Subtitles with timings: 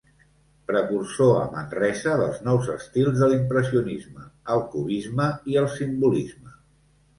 [0.69, 4.27] Precursor a Manresa dels nous estils de l'impressionisme,
[4.57, 6.59] el cubisme i el simbolisme.